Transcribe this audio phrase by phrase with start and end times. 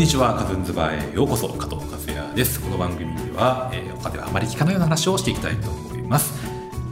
[0.00, 1.82] こんにちはカズンズバーへようこそ加藤和
[2.14, 2.58] 也です。
[2.58, 6.32] この番組では、えー、他ではあまり聞かないような話をしていきたいと思います。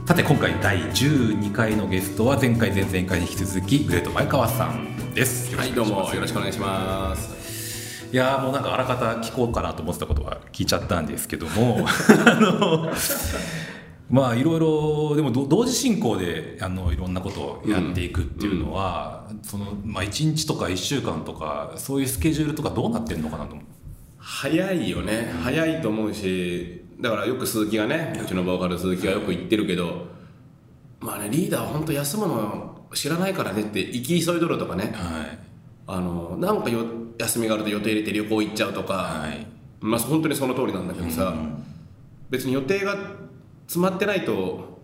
[0.05, 5.55] さて今回第12回のゲストは前回前々回に引き続きグレート前川さんです。
[5.55, 8.05] はいどうもよろしくお願いします。
[8.13, 11.87] いやもうなんかあらかた聞こうかなと思ってたことは聞いちゃったんですけども。
[12.27, 12.91] あ の
[14.09, 19.37] まあいろいろでも同時進行であのいろんなことをやっていくっていうのは、うん。
[19.37, 23.65] うん、そのまあ、1日とか1週間とかそういうスケジュールとかどうなってるのかなと思う。
[24.17, 25.31] 早いよね。
[25.43, 30.07] 早いと思うしだからよく鈴木がねうちのボーカル鈴木がよく言ってるけど
[30.99, 35.39] まあねリーダーは本当休むの知らないからねって行き急いどるとかね、はい、
[35.87, 36.85] あのなんかよ
[37.17, 39.45] 休みがあると予定入れて旅行行っちゃうとか、はい、
[39.79, 41.63] まあ本当にその通りなんだけどさ、うん、
[42.29, 42.97] 別に予定が
[43.69, 44.79] 詰まってないと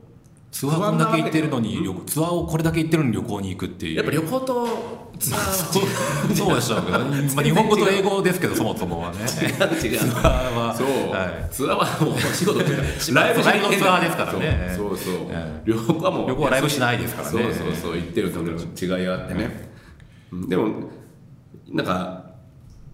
[0.51, 3.95] ツアーこんだけ行ってるのにツアーをこれだけ行ってるのに旅行に行くっていう。
[3.95, 4.67] やっぱ旅行と
[5.19, 6.99] ツアーはそうでしょうけど、
[7.35, 9.17] まあ、日本語と英語ですけどそもそもはね。
[9.17, 9.99] 違う違う。
[9.99, 12.65] ツアーはそう、はい、ツアーはもうお仕事ラ
[13.31, 14.73] イブしないのツアーですからね。
[14.77, 15.15] そうそうそう、
[15.65, 17.41] 旅行はもう旅行はライブしないですからね。
[17.41, 19.71] そうそうそう行ってると違いがあってね、
[20.47, 20.69] でも
[21.69, 22.23] なんか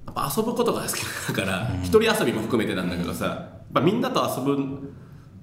[0.07, 4.93] 遊ぶことが好きだから一、人遊びも含めてなんだけどさやっぱみんなと遊ぶ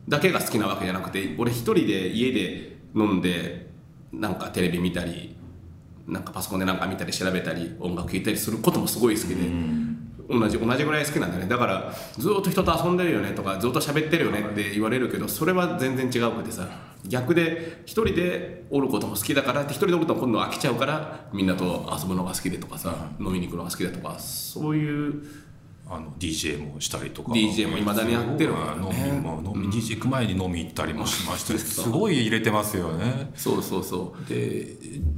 [0.08, 3.68] だけが好きなわけじゃなくて俺一人で家で飲んで
[4.12, 5.36] なんかテレビ見たり
[6.06, 9.50] なんかパソコンでなんか見たり調べたり音楽聴いたりすることもすごい好きで、
[10.26, 11.46] 同じ同じぐらい好きなんだね。
[11.46, 16.66] だからずっと人と遊んでるよねとかずっと喋ってるよねって言われるけどそれは全然違うくてさ
[17.06, 25.22] 逆で一人でおることも好きだからって一人でおると今度飽きちゃうからみんなと遊ぶのが好きでとかさ飲みに行くのが好きだとかそういう
[25.90, 27.32] あの DJ もしたりとか。
[27.32, 29.08] DJ もいまだにやってるからね。
[29.08, 31.58] 飲みも飲み、DJ 行く前に飲み行ったりもしました。
[31.58, 33.30] すごい入れてますよね。
[33.34, 34.28] そうそうそう。
[34.28, 34.76] で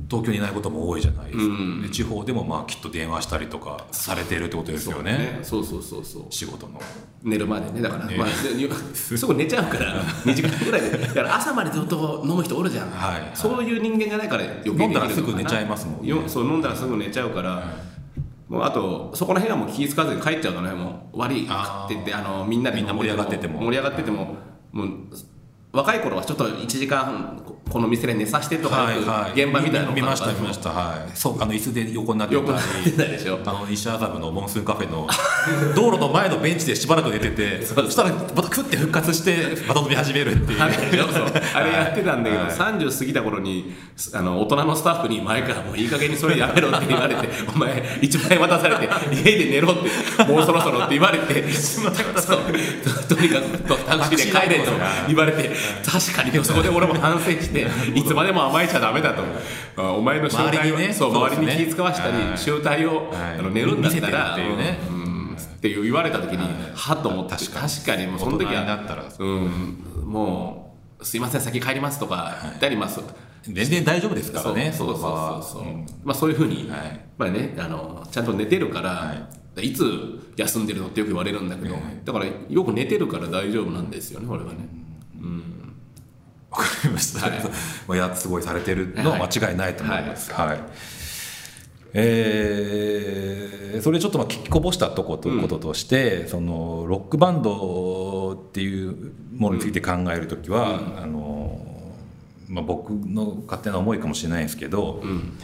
[0.09, 5.41] 東京にいないことも多いじゃないですか、うん、地方でもまあきっと電話したりとかされてるってことですよね。
[5.42, 6.26] そうそうそうそう。
[6.30, 6.80] 仕事の。
[7.22, 7.82] 寝るまでね。
[7.82, 8.16] だから、ね。
[8.16, 10.98] まあ、すぐ 寝ちゃうから2時間ぐらいで。
[10.98, 17.90] だから朝までずっと飲む人おるじゃん、はい、はい、そういう人間じゃないから余計に飲んだらすぐ寝ちゃいますもん、ね、そう飲んだらすぐ寝ちゃうから、はい
[18.50, 20.72] もうあとそこら辺はもう気付かずに帰っちゃうとね。
[20.72, 23.61] もう悪いって言ってあのみんなでみんな盛り上がってても。
[23.61, 24.34] 盛り上がってても。
[24.72, 24.88] もう
[25.72, 28.88] 若い頃はちょっと1時間この店で寝させてとか、
[29.32, 29.86] 現場みたいな。
[29.86, 30.70] の見ました見ました。
[30.70, 31.16] はい。
[31.16, 33.10] そうあの椅子で横になってたり。
[33.12, 33.38] でしょ。
[33.44, 35.06] あの西麻布のモンスーンカフェの
[35.75, 40.60] 道路の前のベンチでしばらく寝てて そしたらまたクッて復活してまた飲み始めるっていう。
[40.62, 43.75] あれやってたんだけど、はい、30過ぎた頃に
[44.14, 49.76] あの大人のスタッフに前からもういい加減にそれやめろって言われて お前1万円渡されて家で寝ろっ
[50.16, 51.44] てもうそろそろって言われて。
[53.10, 54.70] とにかくタクシーで帰れと
[55.09, 55.50] 言われて
[55.84, 57.59] 確かにでもそこで俺も反省して
[57.94, 59.22] いつまでも甘えちゃダメだと
[59.97, 64.78] お前の集体を、ね、そう周りに気使わしたり集体を、あの寝るんだったらっていうね、
[65.60, 66.38] っていう言われた時に
[66.75, 67.37] はっと思った。
[67.37, 67.53] 確
[67.84, 68.06] かに。
[68.06, 68.62] もうその時は
[69.19, 69.25] う。
[69.25, 73.00] ん、もう「すいません先帰ります」とか言ったります。
[73.43, 75.03] 全然大丈夫ですからねそうそうそう
[75.42, 75.62] そう、
[76.04, 76.71] まあそういうふうに、
[77.16, 79.15] まあねあのちゃんと寝てるから、
[79.62, 84.69] い、つ休んでるのってよく言われるんだけど、だからよく寝てるから大丈夫なんですよね俺はね。
[85.21, 85.50] うん
[86.50, 87.41] わかりました、はい、
[87.87, 90.61] まあ、やすごいされてるのは間違いないと思います、はい、はい、
[91.94, 101.66] えー、それちょっとまあ聞きこぼしたとことこととして、うん、そのロックバンドっていうものについて考える時は、うん、あの
[102.50, 105.39] まあ、僕の勝手な思いかもしれないんですけど、うん。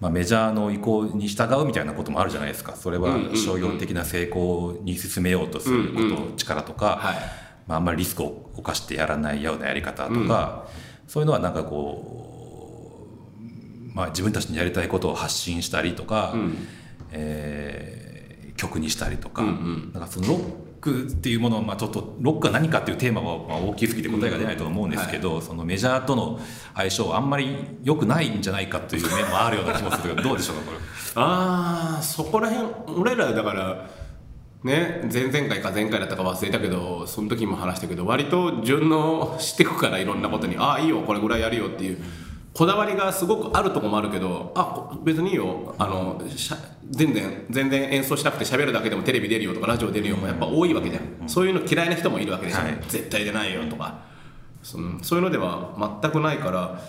[0.00, 2.74] まあ、メジャーの意向に従うみたいなこともあるじゃないですか。
[2.74, 10.66] それは商業的な成功に進めようとすること、力とか、はいまあ、あんまりリスクを冒してやらないようなやり方とか、
[11.04, 13.06] うん、そういうのはなんかこ
[13.38, 16.66] う、まあ、自分たちにやりたいことを発信したりとか、うん、
[17.12, 20.40] えー、曲にしたりとか,、うんうん、なんかそのロッ
[20.80, 26.40] クっていうものは、まあ、ちょっとロックは何かっていうテーマはまあ大きすぎて答えが出ないと思うんですけど、うんはい、そのメジャーとの
[26.74, 30.78] 相性はあんまり良くないんじゃないかという面もあるような気もするけどどうでしょうかこれ。
[31.14, 33.88] ああそこら辺俺らだから
[34.62, 41.98] ね、前々回か前回だったか忘れたけどその時も話したけど割と順応していくからいろんなことにああいいよこれぐらいやるよっていう
[42.52, 46.20] こだわりがすごくあるとこもあるけどあ別にいいよあの
[46.90, 54.10] 全然全然演奏しなくて喋るだけでもテレビ出るよとかラジオ出るよもやっぱ多いわけじゃん、そういうの嫌いな人もいるわけでしょ、はい、絶対出ないよとか。
[54.62, 56.80] そのそういうのでは全くないから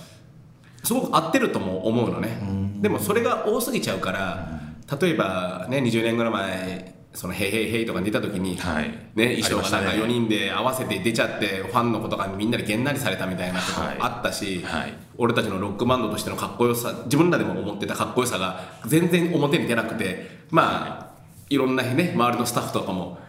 [0.83, 2.37] すごく合ってるとも思うのね、
[2.81, 4.59] でもそれが多すぎちゃうから
[4.99, 14.81] 例えばね20年ぐらい前その「へいへいへい」とか出た時に、はい、ね、衣装がなんか4人で合わせて出ちゃってファンの子とかにみんなでげんなりされたみたいなこともあったし、はい。
[14.81, 21.11] はい、俺たちのロックバンドとしてのかっこよさ自分らでも思ってたかっこよさが全然表に出なくてまあ
[21.49, 21.57] い。
[21.57, 23.19] ろんなね周りのスタッフとかも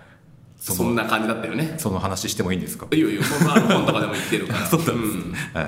[0.60, 1.74] そんな感じだったよね。
[1.76, 2.86] その話してもいいんですか？
[2.92, 4.58] いいよいいよあ本とかでも言ってるから。
[4.66, 5.32] そうなんです、ん。
[5.54, 5.66] はい。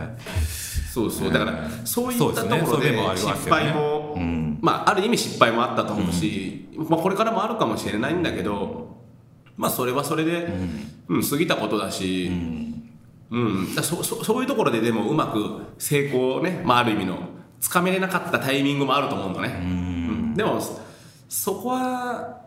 [0.95, 1.33] そうそう。
[1.33, 4.59] だからうんそういったところで失敗も、うん。
[4.61, 8.97] まあある意味失敗もあったと思うし、まあ、これからもあるかもしれないんだけど
[9.57, 10.49] まあそれはそれで、
[11.09, 11.23] うん。
[11.23, 12.31] 過ぎたことだし、
[13.31, 13.75] うん。
[13.75, 17.19] だそそそういうところででもうまく成功をね、まあ、ある意味の
[17.61, 20.35] つかめれなかったタイミングもあると思うのね、うん。
[20.35, 20.81] でもそ
[21.29, 22.43] そこは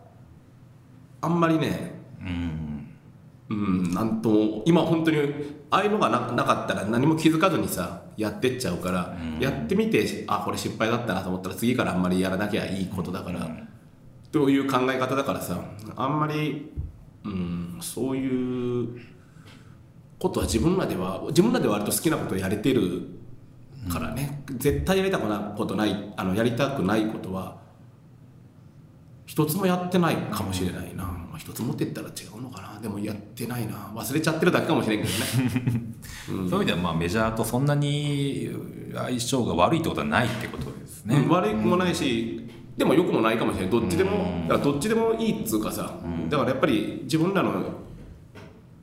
[1.20, 2.67] あんまりねうん、
[3.48, 5.18] なんとも今本当に
[5.70, 13.48] ああいうのがななかったら何も気づかずにさやってっちゃうから、やってみてあこれ失敗だったなと思ったら次からあんまりやらなきゃいいことだから、
[14.30, 15.58] という考え方だからさ
[15.96, 16.70] あんまり、
[17.24, 19.00] うん、そういう
[20.18, 23.18] ことは自分らでは自分らでは割と好きなことをやれてる
[23.90, 27.56] からね、絶対やりたくないことないあのやりたくないことは
[29.24, 32.80] 一つもやってないかもしれないな、まあ、一つもって言ったら違うのかな。
[32.80, 33.92] でもやってないな。
[33.94, 35.94] 忘れちゃってるだけかもしれんけどね。
[36.26, 38.50] そういう意味ではまあメジャーとそんなに
[38.94, 45.94] 相性が悪いってことはないってことですね、うん悪くもないし、でも良くもないかもしれないどっちでも、だからどっちでもいいっつうかさ、
[46.28, 47.64] だからやっぱり自分らの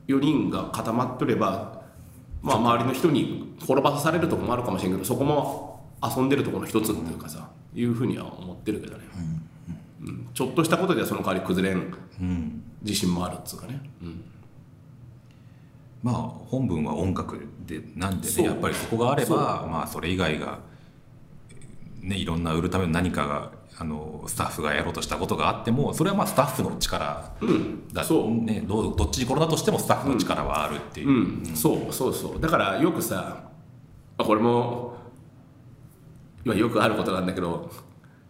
[0.08, 1.82] 4人が固まっとれば、
[2.42, 9.04] まあ、周りの人に転ばされるとこもあるかもしれんけどそこも遊んでるところの一つっていうかさ、いうふうには思ってるけどね、
[10.02, 10.28] うん。
[10.34, 11.94] ちょっとしたことではその代わり崩れん。
[12.20, 14.24] うん自信もあるっつうかね、うん。
[16.02, 20.60] まあ本文は音楽でなんでねやっぱりそこがあればまあそれ以外が
[22.00, 27.34] ねいろんな売るための何かがあのスタッフがやろうとしたことがあってもそれはまあスタッフの力
[27.92, 28.30] だ、そう。
[28.30, 31.12] ね、どうどっちに転だとしてもスタッフの力はあるっていう、う
[31.42, 32.40] ん、そうそうそう。
[32.40, 33.50] だからよくさ
[34.16, 34.94] まあこれも
[36.44, 37.70] まあよくあることなんだけど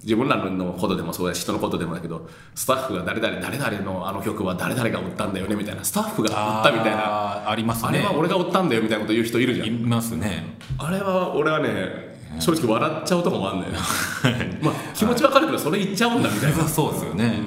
[0.06, 5.82] 自分らのことでもそうだし人のことでもだけどスタッフが誰々誰々のあの曲は誰々が売ったんだよねみたいな。
[5.82, 7.50] スタッフが売ったみたいな。
[7.50, 7.88] ありますね。
[7.88, 10.56] あれは俺が売ったんだよみたいなこと言う人いるじゃいんますね。
[10.78, 13.72] あれは俺はね正直笑っちゃうとこもあるんだよ。
[14.62, 17.42] まあ気持ちわかるけどそれ言っちゃうんだみたいな、 そうですよね、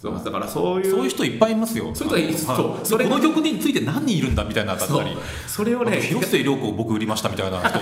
[0.00, 1.90] そうだからそういうそういう人いっぱいいますよ。
[1.94, 2.70] そういう人いそう。
[2.70, 5.16] はいそれこの曲について何人いるんだみたいなだったり。
[5.46, 7.78] それをね広末涼子を僕売りましたみたいな人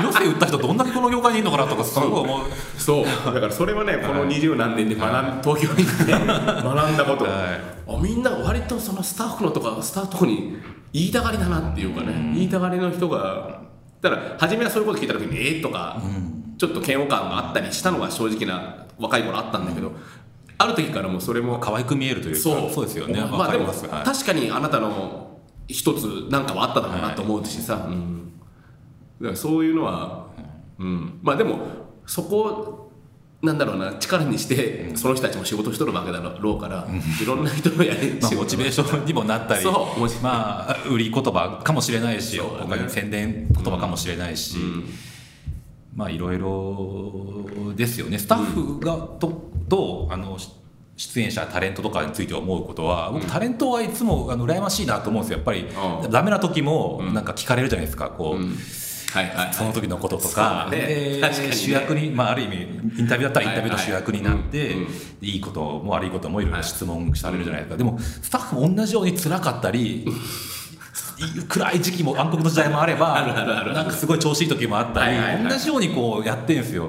[0.00, 2.46] 広末売った人どんだけこの業界にいるのかなとかすごい思う。
[2.78, 3.04] そう。
[3.04, 6.26] だからそれはねこの二十何年で学ん東京に行って学ん
[6.96, 7.70] だこと、はい。
[7.88, 10.58] あみんな割とそのスタッフのとかスタッフに
[10.92, 13.62] 言いたがりだなっていうかね、言いたがりの人が
[14.00, 16.00] だから初めはそういうこと聞いた時にえー、とか、
[16.58, 19.92] ちょっと嫌悪感があったりしたのが正直な若い頃あったんだけど、
[20.58, 23.20] ある時からもうそれも可愛く見えるというかそうですよね。
[23.20, 23.76] まあでもはい。
[24.04, 25.38] 確かにあなたの
[25.68, 28.32] 一つなんかはあっただろうなと思うしさ、うん
[29.20, 30.28] だからそういうのは、
[30.78, 31.60] うん、まあでも
[32.06, 32.90] そこを
[33.42, 36.86] なんだろうな力にしてその人たちも仕事しとるわけだろうから、
[37.22, 39.64] いろんな人のやり まあ、モチベーションにもなったり
[40.22, 42.42] まあ売り言葉かもしれないし、ね。
[42.42, 44.58] 他に宣伝言葉かもしれないし、
[45.96, 48.18] まあいろいろですよね。
[48.18, 50.36] スタッフがととあの
[50.96, 55.38] 出演者タレントとかについて思うことは僕タレントはいつもあの羨ましいなと思うんですよ。
[55.38, 55.64] やっぱり
[56.04, 56.10] うん。
[56.10, 58.54] ダメな時もなんか聞かれるじゃないですかこう、うん
[59.12, 59.54] はいはいはい。
[59.54, 60.68] その時のこととか。
[60.70, 60.86] だね。
[60.86, 61.52] で確かにね。
[61.54, 62.56] 主役に、まあ、ある意味
[62.98, 64.88] インタビューだったらインタビューの主役になって、はいはいうん。
[65.22, 70.06] いいことも悪いこともいろいろ質問されるじゃないですか、でもスタッフも同じように辛かったり
[71.48, 75.48] 暗い時期も暗黒の時代もあればあるあるあるなんかすごい調子いい時もあったり、はいはいはい。
[75.48, 76.88] 同じようにこうやってんですよ、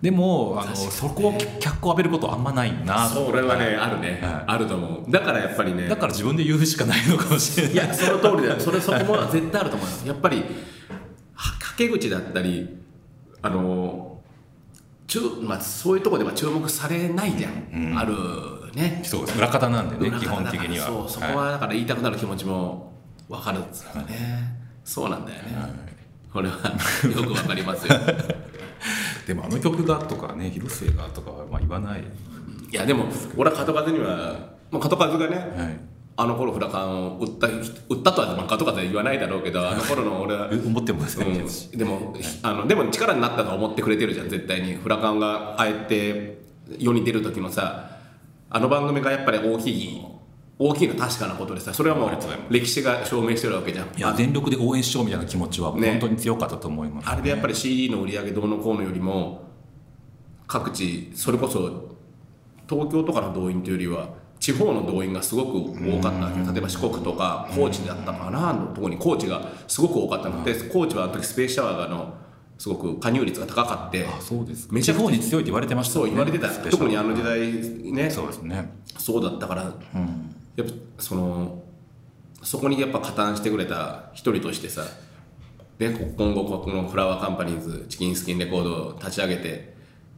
[0.00, 3.08] でもあのそこを脚光浴びることあんまないな。
[3.08, 4.44] それはねあるね、はい。
[4.48, 5.10] あると思う。
[5.10, 5.86] だからやっぱりね。
[5.88, 7.74] だから自分で言うしかないのかもしれない。
[7.74, 8.60] いやその通りだよ。
[8.60, 10.44] それそこも絶対あると思うよやっぱり
[11.72, 12.78] はかけ口だったり
[13.40, 14.20] あの
[15.06, 18.14] 注まあ、そういうところでは注目されないじゃん、ある
[18.74, 19.02] ね。
[19.04, 19.38] そうです。
[19.38, 20.86] 裏方なんでね基本的には。
[20.86, 22.94] そうそこはだから言いたくなる気持ちも
[23.28, 25.54] 分かるっつうかね、そうなんだよね、
[26.32, 27.94] これはよくわかりますよ。
[29.26, 32.00] でもあの曲がとかね広末がとかはまあ言わない、
[32.70, 34.06] いやでも俺は門数には、
[34.70, 35.80] まあ、門数がね、はい、
[36.14, 44.74] あの頃フラカンを売った売ったとは、まあ、門数は言わないだろうけどあの頃の俺は 思ってもませんけど、うん、でもあのでも力になったと思ってくれてるじゃん絶対に。
[44.74, 46.42] フラカンがあえて
[46.78, 47.98] 世に出る時のさ
[48.50, 50.02] あの番組がやっぱり大きい
[50.58, 52.10] 大きいのは確かなことでさそれはもう
[52.50, 53.86] 歴史が証明してるわけじゃん。
[53.96, 59.42] いや全力で応援しようみたいな気持ちはね本当に強かったと思います、あれでやっぱり CD の売り上げどうのこうのよりも
[60.46, 61.96] 各地それこそ
[62.68, 66.52] 東京とかの動員というよりは地方の動員がすごく多かったわけよ。
[66.52, 70.42] 例えば四国とか高知だったかなのところに高知がすごく多かったの。
[70.42, 72.12] で高知はあの時スペースシャワーがの
[72.58, 76.48] すごく加入率が高かってあそうですめちゃくちゃ地方に強いって言われてましたそうね言われてた。
[76.48, 78.10] 特にあの時代ね。
[78.10, 78.72] そうですね。
[78.98, 79.70] そうだったから、や
[80.64, 81.62] っぱその
[82.42, 84.82] そこにやっぱ加担してくれた一人としてさ、
[85.78, 89.71] ね、こ今後このフラワーカンパニーズチキンスキンレコードを立ち上げて、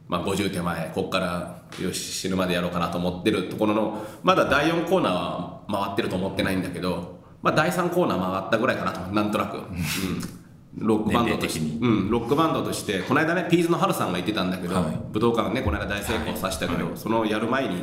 [0.07, 14.99] まあ、50手前ここからよし死ぬまでやろうかなと思ってるところのまだ第4コーナーは回ってると思ってないんだけど、まあ、第3コーナー回ったぐらいかなとなんとなく、うん、ロックバンドとして、うん、ロックバンドとしてこの間ねピーズのハルさんが言ってたんだけど、はい。
[15.11, 17.81] 武道館ねこの間大成功させたけど、そのやる前に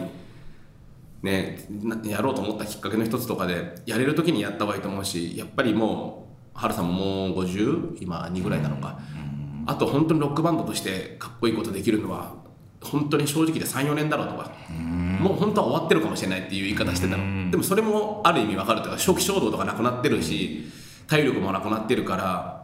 [1.23, 8.99] ね、なやろうと思ったきっかけの一つとかでやれる時にやった方がいいと思うしやっぱりもうハルさんももう50今2ぐらいなのか、
[9.67, 12.35] あと本当にロックバンドとしてかっこいいことできるのは
[12.81, 20.65] 本当に正直で34年だろうとか、もう本当は終わってるかもしれないっていう言い方してたの、でもそれもある意味わかるというか初期衝動とかなくなってるし
[21.07, 22.63] 体力もなくなってるから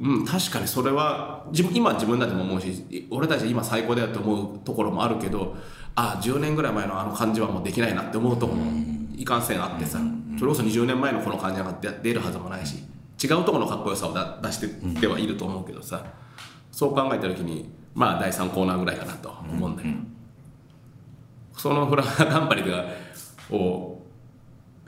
[0.00, 5.54] うん、確かにそれは自分今自分だっても思うし俺たち今最高だよって思うところもあるけど
[5.94, 10.00] ああ10年ぐらい前のあの感じはもうできないなって思うところもいかんせんあってさ。
[10.40, 11.70] それこそ20年前のこの感じが
[12.02, 12.82] 出るはずもないし
[13.22, 16.04] 違うところのかっこよさをだ出してってはいると思うけどさ
[16.72, 19.94] そう考えた時にまあ第3コーナーぐらいかなと思うんだけど
[21.56, 22.86] そのフラワーカンパニーが
[23.50, 24.00] を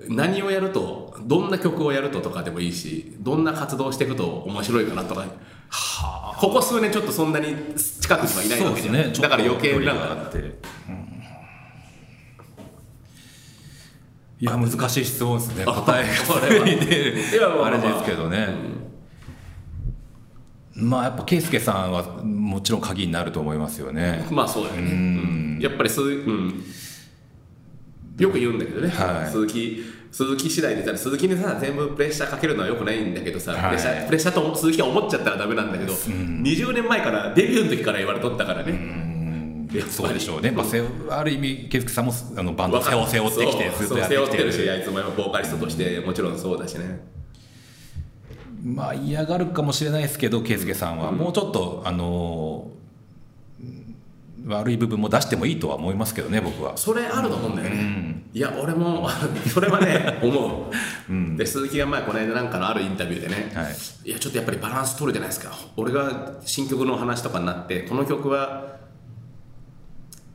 [0.08, 5.26] 何をやるとどんな曲をやるととかでもいいしどんな活動していくと面白いかなとか
[6.38, 11.12] ここ数年ちょっとそんなに近くにはいないわけじゃん、ねだから余計なんかあって、うん
[14.42, 15.64] いや難しい質問ですね。
[15.64, 18.48] 答えこれはが出いやまあまあるあれですけどね、
[20.74, 24.26] まあやっぱ圭介さんはもちろん鍵になると思いますよね。
[24.32, 25.58] まあそうだよね、うん。
[25.62, 26.64] やっぱり鈴,、うん、
[28.18, 29.30] よく言うんだけどね、はい。
[29.30, 33.62] 鈴木鈴木次第で言ったら鈴木にさ全部プレッシャーかけるのはよくないんだけどさ、はい。
[33.62, 38.72] プレッシャープレッシャーと鈴木が思っちゃったらダメなんだけど、20年前からデビューの時から言われとったからね、
[39.80, 47.00] そうでしょうね、まあ、せある意味圭介さんもあのバンドを背負ってきてずっとやってきて背負ってるしあいつもボーカリストとしてもちろんそうだしね。
[48.62, 51.10] まあ嫌がるかもしれないですけど圭介さんは。
[51.10, 52.70] もうちょっと、あの
[53.60, 53.96] うん
[54.44, 56.76] 悪い部分も出してもいいとは思いますけどね僕は。
[56.76, 59.08] それあると思うんだよね、いや俺も
[59.52, 60.70] それはね思
[61.08, 63.76] う、で鈴木が前この間なんかのあるインタビューでね、はい。
[64.04, 65.56] いやちょっとやっぱりバランス取るじゃないですか。
[65.76, 68.81] 俺が新曲の話とかになってこの曲は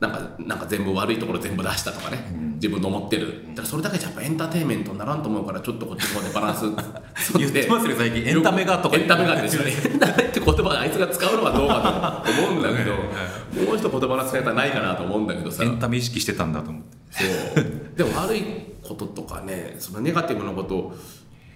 [0.00, 2.18] なんかなんか全部悪いところ全部出したとかね、
[2.54, 3.42] 自分の思ってる。
[3.48, 6.62] だからそれだけじゃやっぱエンターテインメントにならんと思うからちょっとこっちの方でバランス。
[7.36, 8.22] 言ってますよ最近。
[8.24, 8.96] エンタメがとか。
[8.96, 16.88] エンタメがですよねエンタメって言葉あいつが使うのはどうかと思うんだけどもう一言葉の使い方ないかなと思うんだけどさエンタメ意識してたんだと思って。
[17.10, 17.64] そう。
[17.96, 18.42] でも悪い
[18.86, 20.96] こととかねそのネガティブなこと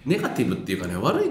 [0.04, 1.30] ネガティブっていうかね悪い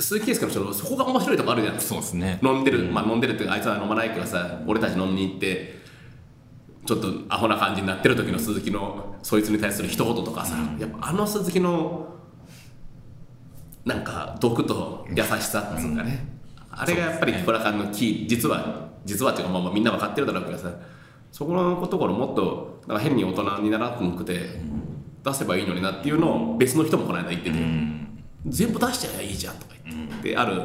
[0.00, 1.80] 鈴木圭介の人のそこが面白いとこあるじゃん。
[1.80, 2.38] そうですね。
[2.42, 5.79] 飲んでる、まあ飲んでるっていうかあいつは飲まないけどさ俺たち飲みに行って
[6.90, 12.16] ちょっとアホな感じになってる時の鈴木のそいつに対する一言とかさ、やっぱあの鈴木の
[13.84, 16.26] なんか毒と優しさっつうかね、
[16.68, 20.72] あれがやっぱりプラカンのキー実は実はっていうかまあまあみんな分かってるだろうけどさ。
[21.32, 24.60] そこのところもっとなんか変に大人にならなくて
[25.22, 27.56] 出せばいいのになっていうのを別の人もこの間言ってて、
[28.46, 30.62] 全部出しちゃえばいいじゃんとか言って、である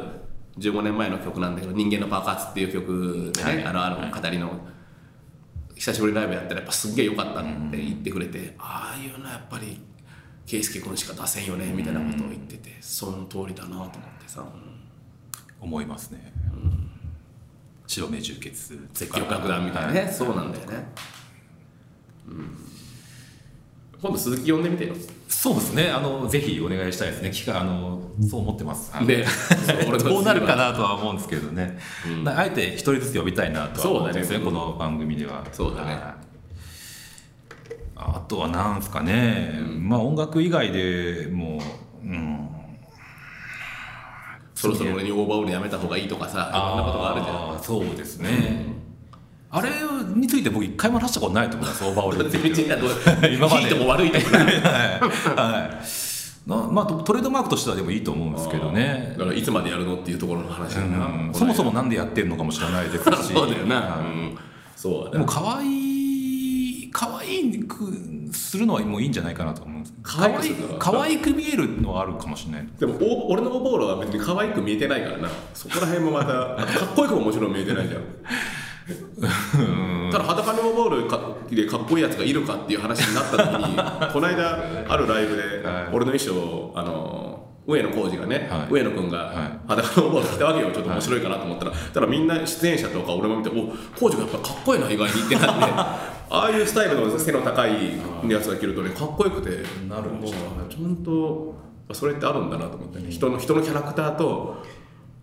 [0.58, 4.58] 15年前の曲なんだけど「人間の爆発」っていう曲でね、あのあの語りの
[5.76, 9.78] 久しぶりにライブやったらやっぱすっげえ良かったって言ってくれて、ああいうのやっぱり
[10.46, 14.44] 圭佑君しか出せんよねみたいなことを言ってて、その通りだなと思ってさ、
[15.60, 16.32] 思いますね、
[17.86, 20.86] 白目充血絶叫楽団みたいなね、そうなんだよね、
[22.26, 22.56] うん、
[24.02, 24.94] 今度鈴木呼んでみてよ。
[25.28, 25.90] そうですね。
[25.90, 27.30] あのぜひお願いしたいですね。
[27.30, 28.92] 機会あのそう思ってます。
[29.06, 29.24] で
[30.04, 31.78] どうなるかなとは思うんですけどね、
[32.26, 35.44] あえて一人ずつ呼びたいなとは思うんですねねこの番組では。
[35.52, 35.94] そうだね。
[35.94, 36.26] はい。
[37.96, 41.58] あとはなんですかね、まあ音楽以外でも
[42.04, 42.48] う、うん、
[44.54, 47.62] そろそろ俺にオーバーオールやめた方がいいとかさいろんなことがあるじゃん。
[47.62, 48.66] そうですね、
[49.56, 49.70] あれ
[50.14, 52.90] について僕一回も話したことないと思いますオーバーオールについて別にどう
[53.32, 53.62] 今まで。
[53.62, 54.60] いいとも悪いともない。
[54.60, 56.50] はい。
[56.50, 59.14] なまあトレードマークとしてはでもいいと思うんですけどね。
[59.18, 61.34] だからいつまでやるのっていうところの話だな、うん。
[61.34, 63.04] そもそもなんでやってるのかも知らないですし。
[63.32, 64.04] そうだよな、はい。
[64.04, 64.38] うん、
[64.76, 67.92] そうだでもね可愛い可愛く
[68.32, 69.94] するのはもういいんじゃないかなと思うんです。
[70.02, 72.68] 可愛くするのは可愛く見えるのはあるかもしれない。
[72.78, 75.28] でもお俺のオーバーオールは別に可愛く見えてないからな。
[75.54, 78.02] そこら辺もまたかっこよくももちろん見えてないじゃん
[80.12, 85.88] ただ裸にオールかでかっこいいやつがいるかっていう話になった時にこの間あるライブではい。
[85.92, 88.72] 俺の衣装をあの上野浩二がね、はい。
[88.72, 93.54] 上野君が裸のオーバー着たわけよちょっと面白いかなと思ったら、ただみんな出演者とか俺も見てお
[93.98, 95.64] 浩二がやっぱかっこいいな意外にってなって。
[96.28, 97.70] ああいうスタイルの背の高い
[98.28, 101.54] やつが着るとねかっこよくてなるんでしょうちゃんと
[101.92, 104.64] それってあるんだなと思ってね人の人のキャラクターと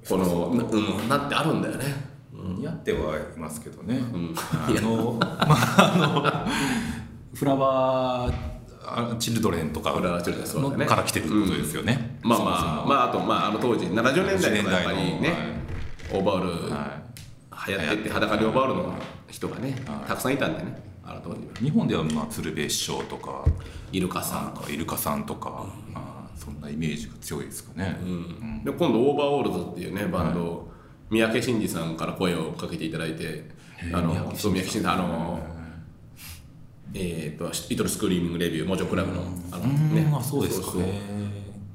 [0.08, 8.54] このなうんなんてあるんだよね似合ってはいますけどね、あの まああのフラワー
[8.86, 15.63] あチルドレンとかから来てることですよね、まあまあまああとまああの当時70年代とかやっぱり70年代ね
[16.12, 17.04] オーバーオールは
[17.68, 18.94] 流行ってて裸でオーバーオールの
[19.30, 20.08] 人がねはい。
[20.08, 21.54] たくさんいたんでねあの当時は。
[21.60, 23.46] い日本ではまあ鶴瓶師匠とか
[23.92, 27.98] イルカさなんんかイルカさんとか、まあ、そんなイメージが強いですかね、
[28.63, 30.73] で今度オーバーオールズっていうねバンドを
[31.13, 33.43] 三宅伸二さんから声をかけていただいて
[33.93, 35.39] あのそう三宅伸二さんあの
[36.96, 40.08] えー、と「Little Screaming Revue」 MOJO CLUB のあのね。
[40.12, 40.77] まあそうですか。
[40.77, 41.01] ね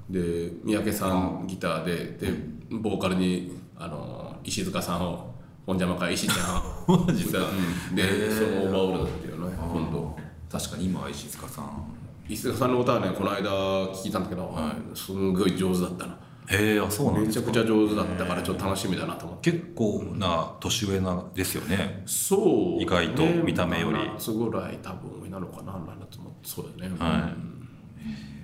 [0.09, 2.33] で三宅さんギターでで
[2.71, 5.35] ボーカルにあの石塚さんを
[5.67, 6.59] ホンジャマカ石ちゃ
[6.93, 7.39] ん マジっすか。
[7.41, 7.97] うん。
[7.97, 10.17] でそのオーバーオールズっていうのね今度
[10.51, 11.85] 確かに今は石塚さん。
[12.29, 13.51] 石塚さんの歌はねこの間
[13.93, 14.55] 聞いたんだけど、
[14.95, 16.19] すんごい上手だったな
[16.51, 19.53] へえあそうなんめちゃくちゃ上手だったからちょっと楽しみだなと思って。
[19.53, 22.03] 結構な年上なですよね。
[22.07, 22.83] そう。
[22.83, 23.99] 意外と見た目より。
[23.99, 27.11] 7つぐらい多分上なのかななんだと思ってそうだよね、はい。
[27.13, 27.69] うん。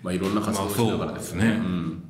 [0.02, 2.04] まあいろんな活動をしながらですね,、まあそうですね。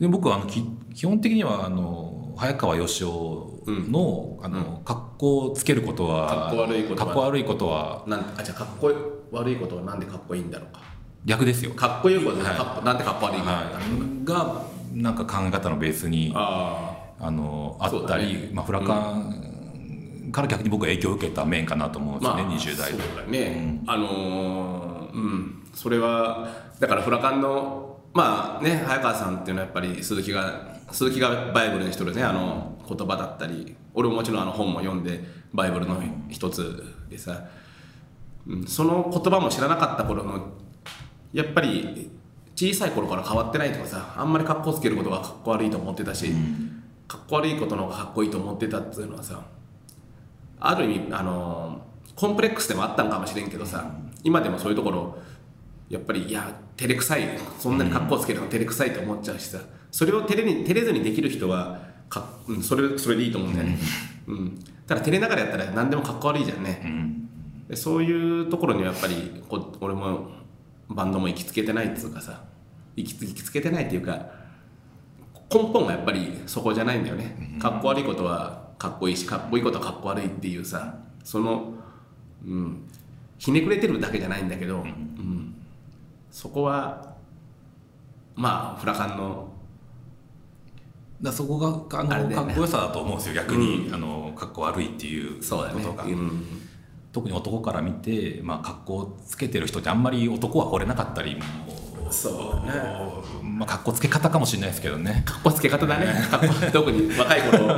[0.00, 3.06] で僕はあのき基本的にはあの早川義雄
[3.90, 8.90] の,、あの格好をつけることはかっこ悪いことは悪いことはなんあじゃあかっこ
[9.30, 10.80] 悪いことはなんでかっこいいんだろうか
[11.24, 12.84] 逆ですよ、かっこいいことではい。
[12.84, 13.70] なんでかっこ悪いは
[14.22, 14.62] い、が
[14.94, 18.50] なんか考え方のベースにああのあったり、ね。
[18.52, 22.92] まあ、フラカンから逆に僕は影響を受けた面かなと思うんですよね、20代。
[22.92, 22.98] で。
[22.98, 25.60] そうだね、あのーうん。
[25.74, 37.44] それはだからフラカンのまあね早川さんっていうのはやっぱり鈴木が鈴木がバイブルにしとるねあの言葉だったり俺ももちろんあの本も読んでバイブルの一つでさ、
[38.46, 40.48] うん、その言葉も知らなかった頃の
[41.32, 42.10] やっぱり
[42.54, 46.32] 小さい頃から変わってないとかさあんまり格好つけることがかっこ悪いと思ってたし、
[47.08, 49.42] かっこ悪いことの方がかっこいいと思ってたっていうのはさ
[50.60, 51.80] ある意味あの
[52.14, 53.90] コンプレックスでもあったのかもしれんけどさ
[54.22, 55.16] 今でもそういうところ
[55.88, 57.26] やっぱりいや照れくさい
[57.58, 59.58] そんなに格好つけるの照れくさいと思っちゃうしさ
[59.90, 63.78] それを照れに照れずにできる人はか、うん、それそれでいいと思うんだよね、
[64.28, 66.82] うん、ただ照れながらやったら何でもかっこ悪いじゃんね、
[67.68, 70.28] でそういうところにはやっぱりこ俺も
[70.90, 72.42] バンドも行きつけてないっつうかさ
[72.96, 74.26] 行きつ行きつけてないっていうか
[75.52, 77.56] 根本がやっぱりそこじゃないんだよね。
[77.60, 81.74] かっこ悪いことはかっこいいしかっこいいことはかっこ悪いっていうさその、
[82.44, 82.88] うん、
[83.38, 85.54] ひねくれてるだけじゃないんだけど、うん、
[86.30, 87.14] そこは
[88.36, 89.48] まあフラカンの
[91.20, 92.34] だそこがあのね。
[92.34, 95.82] かっこよさだと思うんですよ逆に、あのかっこ悪いっていうそうだね。
[95.82, 96.59] ことが、うん、
[97.12, 101.42] 特に男から見て、まあ、格好つけてる人ってあんまり男は惚れなかったりも
[102.10, 102.72] そうね
[103.60, 105.22] まあ、格好つけ方かもしれないですけどね。
[105.26, 106.06] かっこつけ方だね。
[106.30, 107.76] かっこ 特に若い頃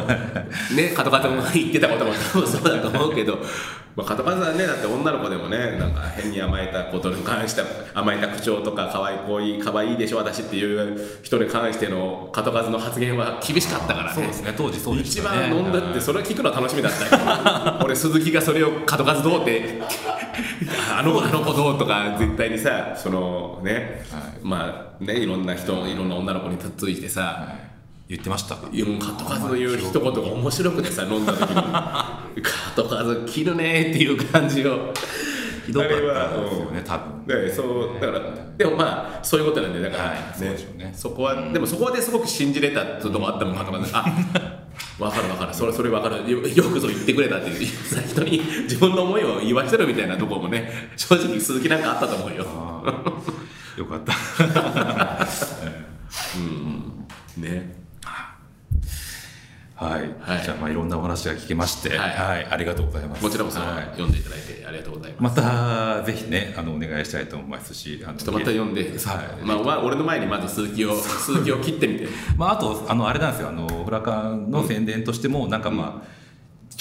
[0.74, 3.38] ね門数も言ってたことも多分そうだと思うけど、
[3.96, 7.62] まあ、門数はねだって女の子でもねなんか変に甘えたことに関して
[7.94, 14.12] 甘えた口調とか可愛いこういい可愛いでしょ私っていう人に関しての門数の発言は厳しかったからね。
[14.14, 14.54] そうですね。
[14.56, 15.50] 当時そうでし一たね。
[15.50, 17.84] 番飲んだってそれを聞くのは楽しみだったけど。
[17.84, 19.82] 俺鈴木がそれを門数どうって
[20.98, 24.02] あ のあの子どうとか絶対にさそのね、
[24.42, 27.48] まあねいろんな人いろんな女の子についてさ、
[28.08, 28.68] 言ってましたか？
[28.72, 31.56] 門数の言う一言が面白くてさ飲んだ時に。
[32.76, 34.92] 門数切るねっていう感じを
[35.66, 38.20] ひどかったですよね多分でそうだから
[38.56, 44.04] でもまあそういうことなんでだから、ねそこは、でもそこですごく信じれたこもあったもんかとかあ
[44.98, 45.54] 分かる分かる。
[45.54, 46.30] それそれ分かる。
[46.30, 52.44] よよくぞ言ってくれたっていうさ人に自分の思いを言わせるみたいなところもね正直鈴木なんかあったと思うよ。
[53.78, 54.12] よかった。
[57.40, 57.81] ね
[59.82, 60.44] はい、はい。
[60.44, 62.42] じゃあまあいろんなお話が聞けまして、ははい。
[62.42, 63.22] い、ありがとうございます。
[63.22, 65.40] もちろんそ読んでいただいてありがとうございます。
[65.40, 69.44] またぜひねあのお願いしたいと思いますし、あのちょっとまた読んで、はい。
[69.44, 72.08] まあ、まあ俺の前にまず鈴木を鈴木を切ってみて。
[72.36, 73.48] まああとあのあれなんですよ。
[73.48, 76.21] あのフラカンの宣伝としてもなんかまあ。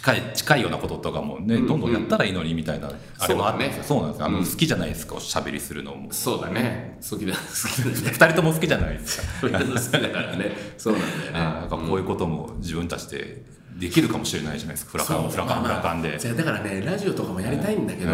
[0.01, 3.83] 近い近いようなこととかもね、どんどんやったらいいのにみたいな、あれもあってそうだね。
[3.83, 4.25] そうなんですよ。
[4.25, 6.11] あの、好きじゃないですかおしゃべりするのも。
[6.11, 6.97] そうだね。
[7.07, 8.11] 好きだ好きだね。
[8.11, 9.27] 二人とも好きじゃないですか。
[9.41, 10.57] 好きだからね。
[10.77, 11.39] そうなんだよね。
[11.39, 13.43] あなんかこういうことも自分たちで
[13.77, 14.91] できるかもしれないじゃないですか。
[14.93, 16.17] フラカンフラカンフラカンで。
[16.17, 18.11] じゃあだからねラジオとかもやりたいんだけど、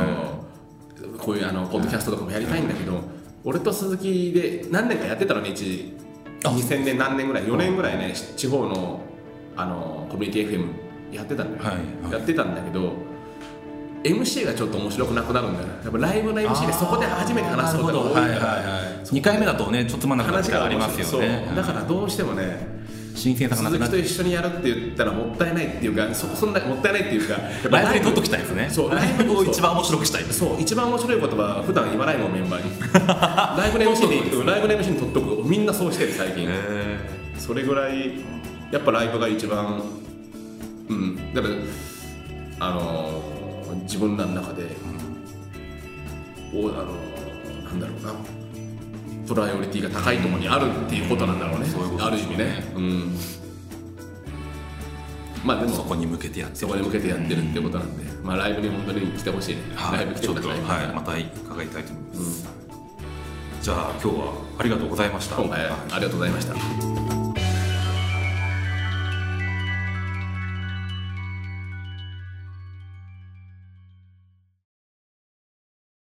[1.17, 2.99] こういうあのポッドキャストとかもやりたいんだけど、
[3.45, 5.93] 俺と鈴木で何年かやってたのね一時。
[6.41, 8.99] 2000年何年ぐらい？4年ぐらいね地方の
[9.55, 12.11] あのコミュニティ FM やってたんだよ、はいはい。
[12.13, 12.93] やってたんだけど
[14.03, 21.51] MC がちょっと面白くなくなるんだよやっぱライブの MC でそこで初めて話すことが多いから、はいはいはい、2回目だとねちょっとつまんなくありますよね。
[21.55, 22.77] だからどうしてもね
[23.15, 28.69] 新鮮さがなくな鈴木と一緒にやるって言ったらもったいないっていうかそそんなもったいないっていうかやっぱライブに取っときたいですね。
[28.69, 32.79] そうライブを一番面白くしたいそう一番面白い言葉普段言わないもんメンバーに。
[33.57, 35.43] ライブの MC で 言うライブの MC に取っとく。
[35.43, 36.47] みんなそうしてる最近。
[37.39, 38.11] それぐらい
[38.71, 40.06] やっぱライブが一番うん
[41.33, 41.55] だから
[42.59, 43.37] あのー
[43.83, 44.63] 自分らの中で、
[46.53, 47.79] おあのーなん。
[47.79, 48.13] だろうな
[49.27, 51.39] プライオリティが高いところにあるっていうことなん。
[51.39, 53.15] だろうねういうことある意味ねうん。
[55.43, 57.97] まあでもそこに向けてやってるそこに向けてやってるってことなん。
[57.97, 62.49] で、まあライブに本当に来てほしいね、はいライブ来てちょっと、ください、はい、また伺いたいと思います、
[63.61, 66.86] じゃあ今日はありがとうございました今回ありがとうございました